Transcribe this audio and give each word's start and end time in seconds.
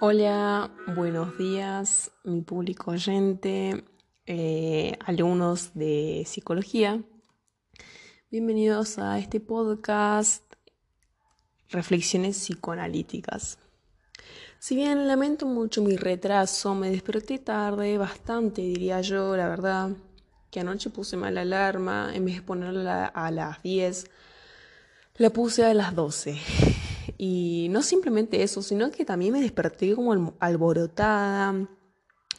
Hola, 0.00 0.70
buenos 0.94 1.36
días, 1.38 2.12
mi 2.22 2.42
público 2.42 2.92
oyente, 2.92 3.84
eh, 4.26 4.96
alumnos 5.04 5.72
de 5.74 6.22
psicología. 6.24 7.02
Bienvenidos 8.30 9.00
a 9.00 9.18
este 9.18 9.40
podcast 9.40 10.44
Reflexiones 11.70 12.36
psicoanalíticas. 12.36 13.58
Si 14.60 14.76
bien 14.76 15.08
lamento 15.08 15.46
mucho 15.46 15.82
mi 15.82 15.96
retraso, 15.96 16.76
me 16.76 16.90
desperté 16.90 17.40
tarde, 17.40 17.98
bastante 17.98 18.62
diría 18.62 19.00
yo, 19.00 19.36
la 19.36 19.48
verdad, 19.48 19.90
que 20.52 20.60
anoche 20.60 20.90
puse 20.90 21.16
mal 21.16 21.34
la 21.34 21.40
alarma, 21.40 22.12
en 22.14 22.24
vez 22.24 22.36
de 22.36 22.42
ponerla 22.42 23.06
a 23.06 23.32
las 23.32 23.60
10, 23.64 24.04
la 25.16 25.30
puse 25.30 25.64
a 25.64 25.74
las 25.74 25.92
12. 25.96 26.38
Y 27.18 27.66
no 27.70 27.82
simplemente 27.82 28.42
eso, 28.42 28.62
sino 28.62 28.90
que 28.92 29.04
también 29.04 29.32
me 29.32 29.40
desperté 29.40 29.94
como 29.94 30.36
alborotada, 30.38 31.68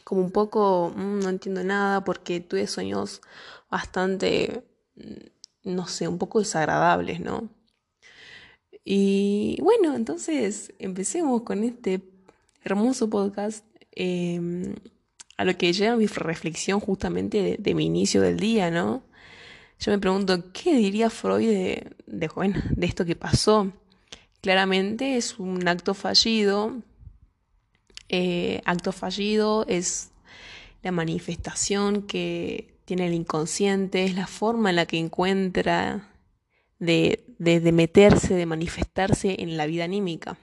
como 0.04 0.22
un 0.22 0.30
poco, 0.32 0.92
mm, 0.96 1.20
no 1.20 1.28
entiendo 1.28 1.62
nada, 1.62 2.02
porque 2.02 2.40
tuve 2.40 2.66
sueños 2.66 3.20
bastante, 3.70 4.64
mm, 4.96 5.72
no 5.74 5.86
sé, 5.86 6.08
un 6.08 6.18
poco 6.18 6.38
desagradables, 6.40 7.20
¿no? 7.20 7.50
Y 8.84 9.58
bueno, 9.62 9.94
entonces 9.94 10.72
empecemos 10.78 11.42
con 11.42 11.62
este 11.64 12.02
hermoso 12.64 13.10
podcast. 13.10 13.64
Em, 13.92 14.74
a 15.36 15.44
lo 15.44 15.56
que 15.56 15.72
lleva 15.72 15.96
mi 15.96 16.06
reflexión 16.06 16.80
justamente 16.80 17.56
de, 17.58 17.74
mi 17.74 17.86
inicio 17.86 18.20
del 18.20 18.38
día, 18.38 18.70
¿no? 18.70 19.02
Yo 19.78 19.92
me 19.92 19.98
pregunto, 19.98 20.52
¿qué 20.52 20.74
diría 20.76 21.10
Freud 21.10 21.48
de, 21.48 21.96
de, 22.06 22.28
bueno, 22.28 22.60
de 22.70 22.86
esto 22.86 23.04
que 23.06 23.16
pasó? 23.16 23.72
Claramente 24.40 25.16
es 25.16 25.38
un 25.38 25.66
acto 25.68 25.94
fallido. 25.94 26.76
Eh, 28.08 28.60
acto 28.64 28.92
fallido 28.92 29.64
es 29.68 30.10
la 30.82 30.92
manifestación 30.92 32.02
que 32.02 32.74
tiene 32.84 33.06
el 33.06 33.14
inconsciente, 33.14 34.04
es 34.04 34.14
la 34.14 34.26
forma 34.26 34.70
en 34.70 34.76
la 34.76 34.86
que 34.86 34.98
encuentra 34.98 36.10
de, 36.78 37.24
de, 37.38 37.72
meterse, 37.72 38.34
de 38.34 38.46
manifestarse 38.46 39.36
en 39.42 39.56
la 39.56 39.66
vida 39.66 39.84
anímica, 39.84 40.38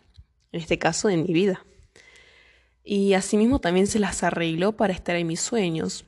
en 0.52 0.62
este 0.62 0.78
caso 0.78 1.10
en 1.10 1.24
mi 1.24 1.34
vida. 1.34 1.66
Y 2.84 3.16
asimismo 3.16 3.60
también 3.60 3.88
se 3.88 4.00
las 4.00 4.24
arregló 4.24 4.72
para 4.78 4.94
estar 4.94 5.16
en 5.18 5.28
mis 5.28 5.42
sueños. 5.42 6.06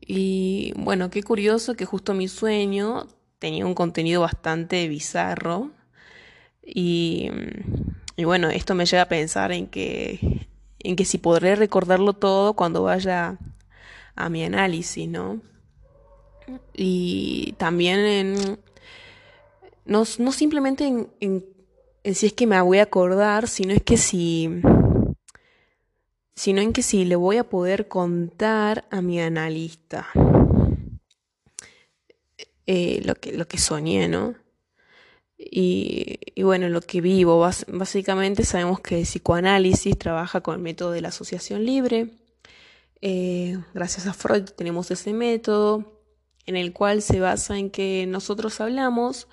Y 0.00 0.72
bueno, 0.76 1.10
qué 1.10 1.22
curioso 1.22 1.74
que 1.74 1.84
justo 1.84 2.14
mi 2.14 2.28
sueño 2.28 3.08
tenía 3.38 3.66
un 3.66 3.74
contenido 3.74 4.22
bastante 4.22 4.88
bizarro, 4.88 5.72
y, 6.66 7.30
bueno, 8.16 8.50
esto 8.50 8.74
me 8.74 8.86
lleva 8.86 9.04
a 9.04 9.08
pensar 9.08 9.52
en 9.52 9.68
que, 9.68 10.48
en 10.80 10.96
que 10.96 11.04
si 11.04 11.18
podré 11.18 11.54
recordarlo 11.54 12.12
todo 12.12 12.54
cuando 12.54 12.82
vaya 12.82 13.38
a 14.16 14.28
mi 14.28 14.42
análisis, 14.44 15.08
¿no? 15.08 15.40
Y 16.74 17.54
también 17.58 18.00
en, 18.00 18.58
no, 19.84 20.04
no 20.18 20.32
simplemente 20.32 20.86
en, 20.86 21.08
en, 21.20 21.44
si 22.14 22.26
es 22.26 22.32
que 22.32 22.46
me 22.46 22.60
voy 22.60 22.78
a 22.78 22.84
acordar, 22.84 23.48
sino 23.48 23.72
es 23.72 23.82
que 23.82 23.96
si 23.96 24.62
sino 26.36 26.60
en 26.60 26.74
que 26.74 26.82
si 26.82 27.06
le 27.06 27.16
voy 27.16 27.38
a 27.38 27.48
poder 27.48 27.88
contar 27.88 28.86
a 28.90 29.00
mi 29.00 29.20
analista 29.20 30.06
eh, 32.66 33.00
lo, 33.04 33.14
que, 33.14 33.32
lo 33.32 33.48
que 33.48 33.58
soñé, 33.58 34.06
¿no? 34.08 34.34
Y, 35.38 36.18
bueno, 36.42 36.68
lo 36.68 36.80
que 36.80 37.00
vivo, 37.00 37.38
básicamente 37.68 38.44
sabemos 38.44 38.80
que 38.80 39.00
el 39.00 39.04
psicoanálisis 39.04 39.98
trabaja 39.98 40.40
con 40.40 40.54
el 40.54 40.62
método 40.62 40.92
de 40.92 41.02
la 41.02 41.08
asociación 41.08 41.64
libre. 41.64 42.10
Eh, 43.02 43.58
gracias 43.74 44.06
a 44.06 44.14
Freud 44.14 44.44
tenemos 44.44 44.90
ese 44.90 45.12
método 45.12 46.00
en 46.46 46.56
el 46.56 46.72
cual 46.72 47.02
se 47.02 47.20
basa 47.20 47.58
en 47.58 47.70
que 47.70 48.06
nosotros 48.08 48.60
hablamos 48.60 49.28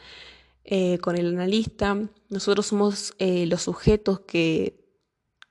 eh, 0.65 0.97
con 0.99 1.17
el 1.17 1.27
analista, 1.27 1.97
nosotros 2.29 2.67
somos 2.67 3.13
eh, 3.19 3.45
los 3.45 3.61
sujetos 3.61 4.21
que, 4.21 4.83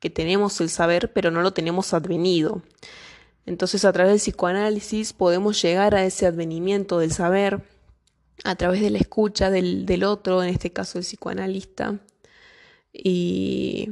que 0.01 0.11
tenemos 0.11 0.61
el 0.61 0.69
saber, 0.69 1.13
pero 1.13 1.31
no 1.31 1.41
lo 1.41 1.53
tenemos 1.53 1.95
advenido. 1.95 2.63
Entonces 3.47 3.85
a 3.85 3.93
través 3.93 4.13
del 4.13 4.21
psicoanálisis 4.21 5.13
podemos 5.13 5.61
llegar 5.63 5.95
a 5.95 6.05
ese 6.05 6.27
advenimiento 6.27 6.99
del 6.99 7.13
saber 7.13 7.63
a 8.45 8.55
través 8.57 8.81
de 8.81 8.91
la 8.91 8.99
escucha 8.99 9.51
del, 9.51 10.05
otro, 10.05 10.43
en 10.43 10.49
este 10.51 10.73
caso 10.73 10.99
el 10.99 11.05
psicoanalista. 11.05 11.99
Y, 12.93 13.91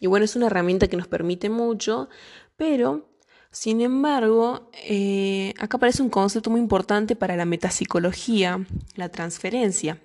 bueno, 0.00 0.24
es 0.24 0.36
una 0.36 0.46
herramienta 0.46 0.88
que 0.88 0.96
nos 0.96 1.08
permite 1.08 1.50
mucho, 1.50 2.08
pero 2.56 3.08
sin 3.50 3.80
embargo, 3.80 4.70
eh, 4.84 5.54
acá 5.58 5.76
aparece 5.76 6.02
un 6.02 6.10
concepto 6.10 6.50
muy 6.50 6.60
importante 6.60 7.16
para 7.16 7.36
la 7.36 7.44
metapsicología, 7.44 8.64
la 8.96 9.08
transferencia. 9.08 10.00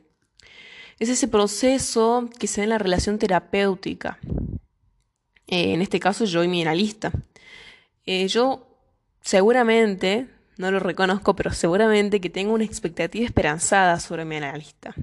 Es 1.00 1.10
ese 1.10 1.28
proceso 1.28 2.30
que 2.38 2.48
se 2.48 2.62
da 2.62 2.64
en 2.66 2.70
la 2.72 2.78
relación 2.78 3.18
terapéutica. 3.18 4.20
Eh, 5.48 5.74
en 5.74 5.82
este 5.82 6.00
caso, 6.00 6.26
yo 6.26 6.44
y 6.44 6.48
mi 6.48 6.62
analista. 6.62 7.12
Eh, 8.06 8.28
yo 8.28 8.68
seguramente 9.22 10.28
no 10.60 10.72
lo 10.72 10.80
reconozco, 10.80 11.38
pero 11.38 11.52
seguramente 11.54 12.20
que 12.20 12.30
tengo 12.30 12.54
una 12.54 12.66
expectativa 12.66 13.26
esperanzada 13.26 13.98
sobre 14.02 14.26
mi 14.26 14.36
analista. 14.36 14.94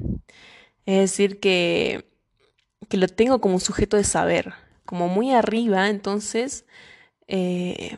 Es 0.84 0.98
decir, 0.98 1.40
que, 1.40 2.04
que 2.90 2.98
lo 2.98 3.08
tengo 3.08 3.40
como 3.40 3.54
un 3.54 3.60
sujeto 3.60 3.96
de 3.96 4.04
saber, 4.04 4.52
como 4.84 5.08
muy 5.08 5.32
arriba, 5.32 5.88
entonces 5.88 6.66
eh, 7.26 7.96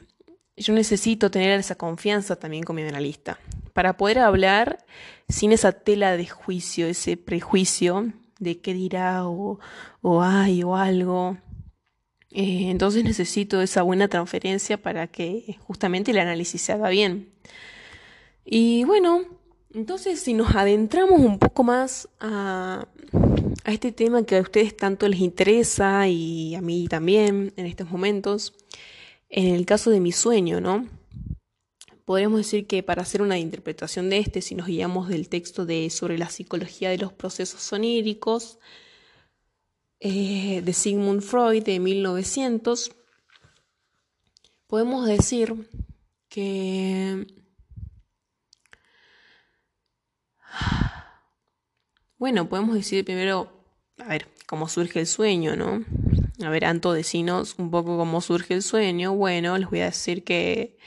yo 0.56 0.72
necesito 0.72 1.32
tener 1.32 1.58
esa 1.58 1.74
confianza 1.74 2.36
también 2.36 2.62
con 2.62 2.76
mi 2.76 2.82
analista, 2.82 3.40
para 3.72 3.96
poder 3.96 4.20
hablar 4.20 4.86
sin 5.28 5.50
esa 5.50 5.72
tela 5.72 6.16
de 6.16 6.28
juicio, 6.28 6.86
ese 6.86 7.16
prejuicio 7.16 8.12
de 8.38 8.60
qué 8.60 8.72
dirá 8.72 9.26
o, 9.26 9.58
o 10.00 10.22
hay 10.22 10.62
o 10.62 10.76
algo. 10.76 11.36
Eh, 12.30 12.70
entonces 12.70 13.04
necesito 13.04 13.62
esa 13.62 13.82
buena 13.82 14.08
transferencia 14.08 14.80
para 14.80 15.06
que 15.06 15.56
justamente 15.60 16.10
el 16.10 16.18
análisis 16.18 16.60
se 16.62 16.72
haga 16.72 16.90
bien. 16.90 17.30
Y 18.44 18.84
bueno, 18.84 19.24
entonces 19.74 20.20
si 20.20 20.34
nos 20.34 20.54
adentramos 20.54 21.20
un 21.20 21.38
poco 21.38 21.64
más 21.64 22.08
a, 22.20 22.86
a 23.64 23.72
este 23.72 23.92
tema 23.92 24.24
que 24.24 24.36
a 24.36 24.40
ustedes 24.40 24.76
tanto 24.76 25.08
les 25.08 25.20
interesa 25.20 26.08
y 26.08 26.54
a 26.54 26.60
mí 26.60 26.86
también 26.88 27.52
en 27.56 27.66
estos 27.66 27.90
momentos, 27.90 28.54
en 29.28 29.54
el 29.54 29.66
caso 29.66 29.90
de 29.90 30.00
mi 30.00 30.12
sueño, 30.12 30.60
¿no? 30.60 30.86
Podríamos 32.04 32.38
decir 32.38 32.66
que 32.66 32.82
para 32.82 33.02
hacer 33.02 33.20
una 33.20 33.38
interpretación 33.38 34.08
de 34.08 34.18
este, 34.18 34.40
si 34.40 34.54
nos 34.54 34.66
guiamos 34.66 35.08
del 35.08 35.28
texto 35.28 35.66
de 35.66 35.90
sobre 35.90 36.16
la 36.16 36.30
psicología 36.30 36.88
de 36.88 36.96
los 36.96 37.12
procesos 37.12 37.60
soníricos, 37.60 38.58
eh, 40.00 40.62
de 40.64 40.72
Sigmund 40.72 41.22
Freud 41.22 41.64
de 41.64 41.80
1900, 41.80 42.92
podemos 44.68 45.06
decir 45.06 45.68
que 46.28 47.26
bueno, 52.18 52.48
podemos 52.48 52.74
decir 52.74 53.04
primero, 53.04 53.50
a 53.98 54.08
ver, 54.08 54.28
cómo 54.46 54.68
surge 54.68 55.00
el 55.00 55.06
sueño, 55.06 55.56
¿no? 55.56 55.84
A 56.44 56.50
ver, 56.50 56.64
Anto, 56.64 56.92
decinos 56.92 57.56
un 57.58 57.70
poco 57.72 57.96
cómo 57.96 58.20
surge 58.20 58.54
el 58.54 58.62
sueño. 58.62 59.14
Bueno, 59.14 59.58
les 59.58 59.68
voy 59.68 59.80
a 59.80 59.86
decir 59.86 60.22
que 60.22 60.78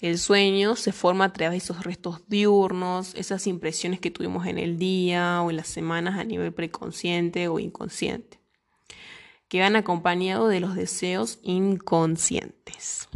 el 0.00 0.18
sueño 0.18 0.76
se 0.76 0.92
forma 0.92 1.24
a 1.24 1.32
través 1.32 1.52
de 1.52 1.64
esos 1.64 1.84
restos 1.84 2.20
diurnos, 2.28 3.14
esas 3.16 3.46
impresiones 3.48 3.98
que 3.98 4.12
tuvimos 4.12 4.46
en 4.46 4.58
el 4.58 4.78
día 4.78 5.42
o 5.42 5.50
en 5.50 5.56
las 5.56 5.68
semanas 5.68 6.18
a 6.20 6.24
nivel 6.24 6.52
preconsciente 6.52 7.48
o 7.48 7.58
inconsciente 7.58 8.41
que 9.52 9.60
van 9.60 9.76
acompañados 9.76 10.48
de 10.48 10.60
los 10.60 10.74
deseos 10.74 11.38
inconscientes. 11.42 13.10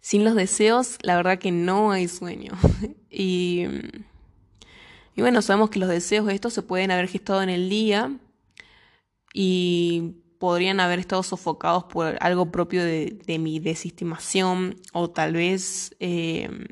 Sin 0.00 0.24
los 0.24 0.34
deseos, 0.34 0.96
la 1.02 1.14
verdad 1.14 1.38
que 1.38 1.52
no 1.52 1.90
hay 1.90 2.08
sueño. 2.08 2.54
y, 3.10 3.66
bueno, 5.14 5.42
sabemos 5.42 5.68
que 5.68 5.78
los 5.78 5.90
deseos 5.90 6.26
estos 6.30 6.54
se 6.54 6.62
pueden 6.62 6.90
haber 6.90 7.06
gestado 7.06 7.42
en 7.42 7.50
el 7.50 7.68
día 7.68 8.16
y 9.34 10.14
podrían 10.38 10.80
haber 10.80 11.00
estado 11.00 11.22
sofocados 11.22 11.84
por 11.84 12.16
algo 12.20 12.50
propio 12.50 12.82
de, 12.82 13.38
mi 13.38 13.58
desestimación 13.60 14.76
o 14.94 15.10
tal 15.10 15.34
vez, 15.34 15.94
em, 16.00 16.64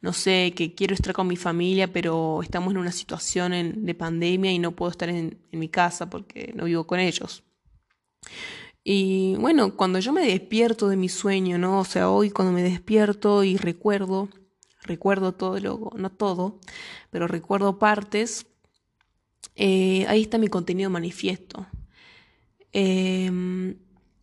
no 0.00 0.12
sé, 0.12 0.52
que 0.56 0.74
quiero 0.74 0.94
estar 0.94 1.12
con 1.12 1.26
mi 1.26 1.36
familia, 1.36 1.92
pero 1.92 2.42
estamos 2.42 2.72
en 2.72 2.78
una 2.78 2.92
situación 2.92 3.84
de 3.84 3.94
pandemia 3.94 4.50
y 4.50 4.58
no 4.58 4.72
puedo 4.72 4.90
estar 4.90 5.08
en, 5.10 5.38
mi 5.52 5.68
casa 5.68 6.08
porque 6.08 6.52
no 6.54 6.64
vivo 6.64 6.86
con 6.86 7.00
ellos. 7.00 7.42
Y 8.82 9.34
bueno, 9.36 9.76
cuando 9.76 9.98
yo 9.98 10.12
me 10.12 10.26
despierto 10.26 10.88
de 10.88 10.96
mi 10.96 11.08
sueño, 11.08 11.58
¿no? 11.58 11.80
O 11.80 11.84
sea, 11.84 12.08
hoy 12.08 12.30
cuando 12.30 12.52
me 12.52 12.62
despierto 12.62 13.44
y 13.44 13.58
recuerdo, 13.58 14.30
recuerdo 14.84 15.32
todo, 15.32 15.60
lo, 15.60 15.90
no 15.96 16.10
todo, 16.10 16.58
pero 17.10 17.26
recuerdo 17.26 17.78
partes, 17.78 18.46
eh, 19.54 20.06
ahí 20.08 20.22
está 20.22 20.38
mi 20.38 20.48
contenido 20.48 20.88
manifiesto. 20.88 21.66
Em, 22.72 23.49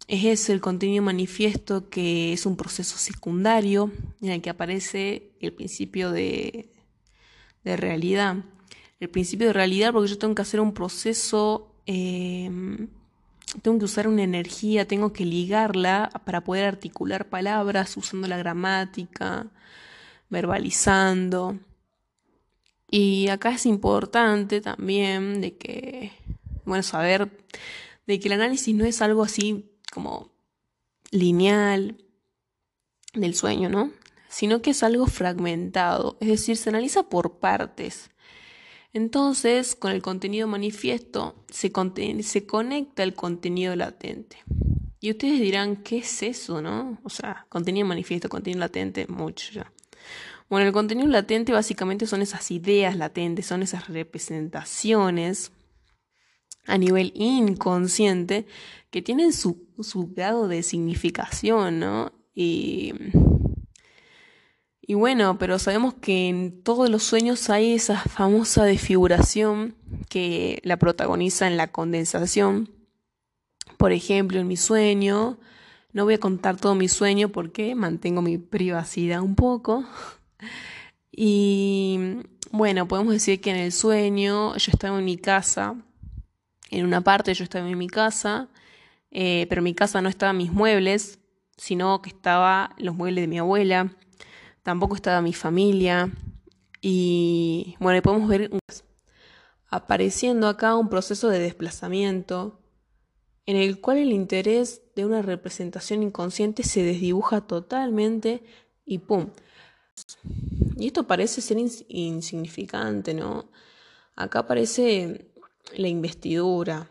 es 0.07 0.24
ese 0.24 0.54
el 0.54 0.62
contenido 0.62 1.04
manifiesto 1.04 1.89
que 1.89 2.33
es 2.33 2.45
un 2.45 2.56
proceso 2.56 2.98
secundario 2.98 3.92
en 4.21 4.31
el 4.31 4.42
que 4.42 4.50
aparece 4.50 5.31
el 5.42 5.54
principio 5.54 6.12
de, 6.12 6.69
de 7.63 7.77
realidad. 7.77 8.38
El 9.00 9.09
principio 9.09 9.48
de 9.48 9.54
realidad 9.54 9.92
porque 9.92 10.09
yo 10.09 10.18
tengo 10.18 10.33
que 10.33 10.42
hacer 10.42 10.62
un 10.62 10.74
proceso, 10.74 11.75
em, 11.86 12.88
tengo 13.62 13.80
que 13.80 13.86
usar 13.86 14.07
una 14.07 14.24
energía, 14.24 14.88
tengo 14.88 15.12
que 15.12 15.25
ligarla 15.25 16.09
para 16.25 16.42
poder 16.44 16.65
articular 16.65 17.27
palabras 17.30 17.95
usando 17.98 18.27
la 18.27 18.38
gramática, 18.38 19.48
verbalizando. 20.30 21.59
Y 22.89 23.27
acá 23.27 23.51
es 23.51 23.65
importante 23.65 24.62
también 24.62 25.42
de 25.42 25.57
que, 25.57 26.13
bueno, 26.65 26.83
saber 26.83 27.30
de 28.07 28.19
que 28.19 28.27
el 28.30 28.33
análisis 28.33 28.74
no 28.74 28.86
es 28.86 29.01
algo 29.01 29.24
así 29.24 29.65
como 29.98 30.32
lineal 31.10 31.98
del 33.16 33.34
sueño, 33.34 33.68
¿no? 33.68 33.92
Sino 34.30 34.62
que 34.62 34.70
es 34.70 34.84
algo 34.84 35.08
fragmentado, 35.08 36.18
es 36.22 36.28
decir, 36.28 36.56
se 36.56 36.70
analiza 36.70 37.10
por 37.10 37.40
partes. 37.40 38.12
Entonces, 38.94 39.74
con 39.76 39.92
el 39.92 40.04
contenido 40.04 40.48
manifiesto 40.48 41.44
se, 41.50 41.72
conecta 41.72 43.02
el 43.02 43.16
contenido 43.16 43.76
latente. 43.76 44.38
Y 45.00 45.10
ustedes 45.10 45.40
dirán, 45.40 45.78
¿qué 45.78 45.98
es 45.98 46.22
eso, 46.22 46.62
no? 46.62 47.00
O 47.02 47.10
sea, 47.10 47.48
contenido 47.50 47.88
manifiesto, 47.88 48.30
contenido 48.30 48.60
latente, 48.60 49.08
mucho 49.08 49.52
ya. 49.52 49.74
Bueno, 50.48 50.68
el 50.68 50.74
contenido 50.74 51.08
latente 51.08 51.54
básicamente 51.54 52.06
son 52.06 52.22
esas 52.22 52.52
ideas 52.52 52.96
latentes, 52.96 53.48
son 53.48 53.64
esas 53.64 53.88
representaciones 53.88 55.52
a 56.68 56.78
nivel 56.78 57.12
inconsciente 57.16 58.46
que 58.92 59.02
tienen 59.02 59.34
su, 59.34 59.66
su 59.81 60.08
grado 60.14 60.48
de 60.48 60.62
significación, 60.64 61.80
¿no? 61.80 62.12
Y, 62.36 62.94
y 64.81 64.94
bueno, 64.94 65.38
pero 65.40 65.58
sabemos 65.60 65.96
que 65.96 66.28
en 66.28 66.62
todos 66.62 66.90
los 66.90 67.04
sueños 67.04 67.50
hay 67.50 67.74
esa 67.74 68.00
famosa 68.00 68.64
desfiguración 68.66 69.75
que 70.10 70.62
la 70.64 70.78
protagoniza 70.78 71.48
en 71.48 71.58
la 71.58 71.72
condensación. 71.72 72.69
Por 73.78 73.92
ejemplo, 73.92 74.40
en 74.40 74.48
mi 74.48 74.58
sueño, 74.58 75.40
no 75.94 76.04
voy 76.04 76.16
a 76.16 76.19
contar 76.19 76.58
todo 76.58 76.75
mi 76.75 76.88
sueño 76.88 77.30
porque 77.30 77.75
mantengo 77.75 78.22
mi 78.22 78.38
privacidad 78.38 79.22
un 79.22 79.36
poco. 79.36 79.86
Y 81.12 82.00
bueno, 82.52 82.88
podemos 82.88 83.14
decir 83.14 83.42
que 83.42 83.50
en 83.50 83.58
el 83.58 83.72
sueño 83.72 84.56
yo 84.56 84.72
estaba 84.72 85.00
en 85.00 85.06
mi 85.06 85.18
casa 85.18 85.75
en 86.69 86.86
una 86.86 87.02
parte 87.02 87.34
yo 87.34 87.44
estaba 87.44 87.68
en 87.68 87.78
mi 87.78 87.88
casa, 87.88 88.50
eh, 89.12 89.46
pero 89.50 89.60
en 89.60 89.66
mi 89.66 89.74
casa 89.74 90.02
no 90.02 90.10
estaban 90.10 90.38
mis 90.38 90.52
muebles, 90.52 91.19
sino 91.58 92.02
que 92.02 92.10
estaban 92.10 92.69
los 92.78 92.96
muebles 92.96 93.24
de 93.24 93.28
mi 93.28 93.40
abuela, 93.40 93.96
tampoco 94.64 94.96
estaba 94.96 95.22
mi 95.22 95.34
familia. 95.34 96.12
Y 96.81 97.75
bueno, 97.80 98.02
podemos 98.02 98.30
ver 98.30 98.52
apareciendo 99.69 100.48
acá 100.48 100.75
un 100.75 100.90
proceso 100.90 101.30
de 101.30 101.40
desplazamiento 101.40 102.62
en 103.46 103.56
el 103.56 103.80
cual 103.80 103.98
el 103.98 104.12
interés 104.12 104.81
de 104.96 105.06
una 105.06 105.22
representación 105.22 106.04
inconsciente 106.04 106.64
se 106.64 106.84
desdibuja 106.84 107.42
totalmente 107.42 108.44
y 108.86 109.00
¡pum! 109.00 109.30
Y 110.78 110.88
esto 110.88 111.08
parece 111.08 111.42
ser 111.42 111.58
insignificante, 111.58 113.14
¿no? 113.14 113.50
Acá 114.16 114.46
parece 114.46 115.31
la 115.75 115.88
investidura. 115.88 116.90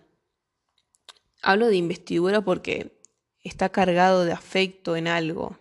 Hablo 1.43 1.69
de 1.69 1.77
investidura 1.77 2.41
porque 2.41 3.01
está 3.43 3.69
cargado 3.69 4.25
de 4.25 4.33
afecto 4.33 4.97
en 4.97 5.09
algo. 5.09 5.59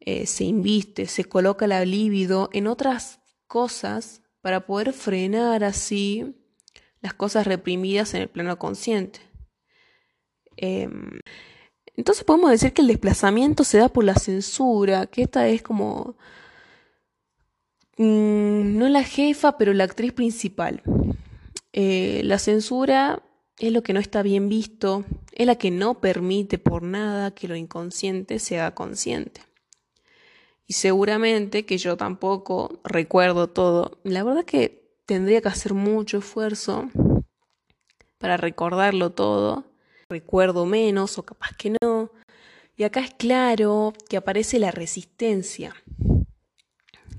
Eh, 0.00 0.26
se 0.26 0.44
inviste, 0.44 1.06
se 1.06 1.24
coloca 1.24 1.66
la 1.66 1.84
libido 1.84 2.50
en 2.52 2.66
otras 2.66 3.20
cosas 3.46 4.22
para 4.40 4.66
poder 4.66 4.92
frenar 4.92 5.62
así 5.62 6.34
las 7.00 7.14
cosas 7.14 7.46
reprimidas 7.46 8.14
en 8.14 8.22
el 8.22 8.28
plano 8.28 8.58
consciente. 8.58 9.20
Em, 10.56 11.20
entonces 11.96 12.24
podemos 12.24 12.50
decir 12.50 12.72
que 12.72 12.82
el 12.82 12.88
desplazamiento 12.88 13.64
se 13.64 13.78
da 13.78 13.88
por 13.88 14.04
la 14.04 14.14
censura, 14.14 15.06
que 15.06 15.22
esta 15.22 15.48
es 15.48 15.62
como 15.62 16.16
mm, 17.98 18.78
no 18.78 18.88
la 18.88 19.04
jefa, 19.04 19.58
pero 19.58 19.72
la 19.72 19.84
actriz 19.84 20.12
principal. 20.12 20.82
Eh, 21.72 22.20
la 22.24 22.38
censura 22.38 23.22
es 23.58 23.72
lo 23.72 23.82
que 23.82 23.92
no 23.92 24.00
está 24.00 24.22
bien 24.22 24.48
visto, 24.48 25.04
es 25.32 25.46
la 25.46 25.56
que 25.56 25.70
no 25.70 26.00
permite 26.00 26.58
por 26.58 26.82
nada 26.82 27.34
que 27.34 27.48
lo 27.48 27.56
inconsciente 27.56 28.38
sea 28.38 28.74
consciente. 28.74 29.40
Y 30.66 30.74
seguramente 30.74 31.64
que 31.64 31.78
yo 31.78 31.96
tampoco 31.96 32.80
recuerdo 32.84 33.48
todo. 33.48 33.98
La 34.04 34.22
verdad 34.22 34.44
que 34.44 34.96
tendría 35.06 35.40
que 35.40 35.48
hacer 35.48 35.74
mucho 35.74 36.18
esfuerzo 36.18 36.88
para 38.18 38.36
recordarlo 38.36 39.10
todo. 39.10 39.64
Recuerdo 40.08 40.66
menos 40.66 41.18
o 41.18 41.24
capaz 41.24 41.56
que 41.56 41.74
no. 41.80 42.10
Y 42.76 42.84
acá 42.84 43.00
es 43.00 43.12
claro 43.14 43.92
que 44.08 44.16
aparece 44.16 44.58
la 44.58 44.70
resistencia, 44.70 45.74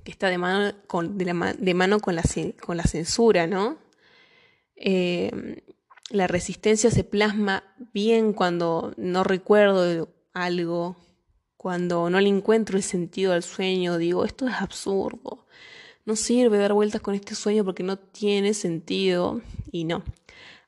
que 0.04 0.12
está 0.12 0.30
de 0.30 0.38
mano 0.38 2.00
con 2.00 2.16
la 2.16 2.84
censura, 2.84 3.46
¿no? 3.48 3.83
Em, 4.76 5.58
la 6.10 6.28
resistencia 6.28 6.92
se 6.92 7.04
plasma 7.04 7.64
bien 7.94 8.34
cuando 8.34 8.94
no 8.98 9.24
recuerdo 9.24 10.10
algo, 10.34 10.96
cuando 11.58 12.10
no 12.10 12.20
le 12.20 12.30
encuentro 12.30 12.78
el 12.78 12.84
sentido 12.84 13.34
al 13.34 13.44
sueño, 13.44 13.98
digo, 13.98 14.26
esto 14.26 14.48
es 14.48 14.56
absurdo, 14.56 15.46
no 16.06 16.16
sirve 16.16 16.58
dar 16.58 16.74
vueltas 16.74 17.02
con 17.02 17.16
este 17.16 17.36
sueño 17.36 17.64
porque 17.64 17.84
no 17.84 17.98
tiene 17.98 18.54
sentido 18.54 19.42
y 19.72 19.86
no. 19.86 20.04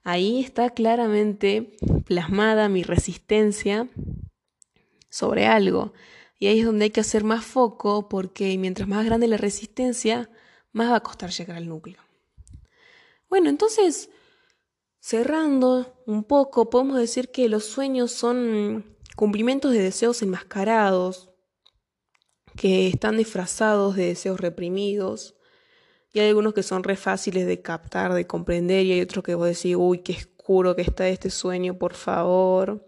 Ahí 0.03 0.39
está 0.39 0.69
claramente 0.69 1.75
plasmada 2.05 2.69
mi 2.69 2.83
resistencia 2.83 3.89
sobre 5.09 5.47
algo. 5.47 5.93
Y 6.37 6.47
ahí 6.47 6.59
es 6.59 6.65
donde 6.65 6.85
hay 6.85 6.91
que 6.91 7.01
hacer 7.01 7.23
más 7.23 7.43
foco 7.43 8.07
porque 8.07 8.57
mientras 8.57 8.87
más 8.87 9.03
grande 9.03 9.27
la 9.27 9.37
resistencia, 9.37 10.29
más 10.73 10.91
va 10.91 10.97
a 10.97 11.03
costar 11.03 11.31
llegar 11.31 11.57
al 11.57 11.67
núcleo. 11.67 12.04
Bueno, 13.35 13.49
entonces, 13.49 14.09
cerrando 15.01 16.01
un 16.05 16.23
poco, 16.23 16.69
podemos 16.69 16.97
decir 16.97 17.31
que 17.31 17.49
los 17.49 17.65
sueños 17.65 18.13
son 18.13 18.95
cumplimientos 19.17 19.73
de 19.73 19.79
deseos 19.79 20.21
enmascarados, 20.21 21.31
que 22.55 22.87
están 22.87 23.17
disfrazados 23.17 23.97
de 23.97 24.05
deseos 24.05 24.39
reprimidos. 24.39 25.35
Y 26.13 26.21
hay 26.21 26.29
algunos 26.29 26.53
que 26.53 26.63
son 26.63 26.85
re 26.85 26.95
fáciles 26.95 27.45
de 27.45 27.61
captar, 27.61 28.13
de 28.13 28.25
comprender, 28.25 28.85
y 28.85 28.93
hay 28.93 29.01
otros 29.01 29.21
que 29.21 29.35
vos 29.35 29.47
decís, 29.47 29.75
uy, 29.77 29.97
qué 29.97 30.13
oscuro 30.13 30.73
que 30.77 30.83
está 30.83 31.09
este 31.09 31.29
sueño, 31.29 31.77
por 31.77 31.93
favor. 31.93 32.85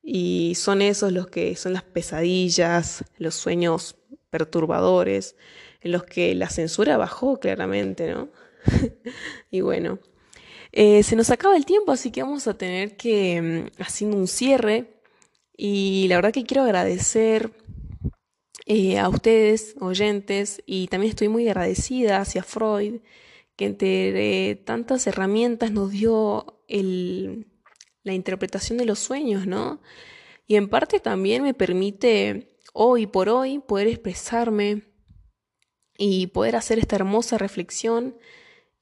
Y 0.00 0.54
son 0.54 0.80
esos 0.80 1.10
los 1.10 1.26
que 1.26 1.56
son 1.56 1.72
las 1.72 1.82
pesadillas, 1.82 3.04
los 3.18 3.34
sueños 3.34 3.96
perturbadores, 4.30 5.34
en 5.80 5.90
los 5.90 6.04
que 6.04 6.36
la 6.36 6.50
censura 6.50 6.96
bajó 6.96 7.40
claramente, 7.40 8.14
¿no? 8.14 8.28
y 9.50 9.60
bueno, 9.60 9.98
eh, 10.72 11.02
se 11.02 11.16
nos 11.16 11.30
acaba 11.30 11.56
el 11.56 11.64
tiempo, 11.64 11.92
así 11.92 12.10
que 12.10 12.22
vamos 12.22 12.46
a 12.46 12.58
tener 12.58 12.96
que 12.96 13.40
mm, 13.40 13.82
haciendo 13.82 14.16
un 14.16 14.28
cierre. 14.28 15.00
Y 15.56 16.06
la 16.08 16.16
verdad 16.16 16.32
que 16.32 16.44
quiero 16.44 16.64
agradecer 16.64 17.52
eh, 18.66 18.98
a 18.98 19.08
ustedes, 19.08 19.74
oyentes, 19.80 20.62
y 20.66 20.88
también 20.88 21.10
estoy 21.10 21.28
muy 21.28 21.48
agradecida 21.48 22.20
hacia 22.20 22.42
Freud, 22.42 23.00
que 23.56 23.66
entre 23.66 24.56
tantas 24.56 25.06
herramientas 25.06 25.70
nos 25.70 25.90
dio 25.90 26.60
el, 26.68 27.46
la 28.02 28.12
interpretación 28.12 28.76
de 28.78 28.84
los 28.84 28.98
sueños, 28.98 29.46
¿no? 29.46 29.80
Y 30.46 30.56
en 30.56 30.68
parte 30.68 31.00
también 31.00 31.42
me 31.42 31.54
permite 31.54 32.58
hoy 32.72 33.06
por 33.06 33.28
hoy 33.28 33.60
poder 33.60 33.88
expresarme 33.88 34.82
y 35.96 36.28
poder 36.28 36.56
hacer 36.56 36.78
esta 36.78 36.96
hermosa 36.96 37.38
reflexión 37.38 38.16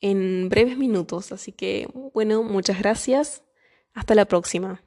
en 0.04 0.50
breves 0.50 0.76
minutos. 0.76 1.32
Así 1.32 1.50
que, 1.50 1.88
bueno, 2.12 2.42
muchas 2.42 2.78
gracias. 2.78 3.42
Hasta 3.94 4.14
la 4.14 4.26
próxima. 4.26 4.82